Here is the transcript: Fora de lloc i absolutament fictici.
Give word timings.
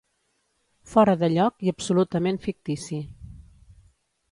Fora 0.93 1.13
de 1.23 1.29
lloc 1.33 1.61
i 1.67 1.69
absolutament 1.73 2.41
fictici. 2.47 3.03